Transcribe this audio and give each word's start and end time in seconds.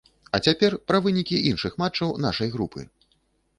А 0.37 0.37
цяпер 0.49 0.75
пра 0.91 1.01
вынікі 1.09 1.43
іншых 1.51 1.77
матчаў 1.83 2.17
нашай 2.27 2.53
групы. 2.59 2.81